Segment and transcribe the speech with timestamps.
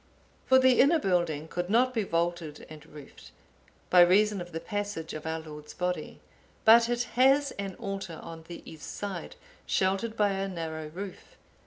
[0.47, 3.29] For the inner building could not be vaulted and roofed,
[3.91, 6.19] by reason of the passage of our Lord's Body;
[6.65, 9.35] but it has an altar on the east side,
[9.67, 11.35] sheltered by a narrow roof.